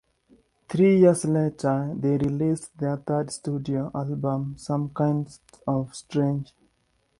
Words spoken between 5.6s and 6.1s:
of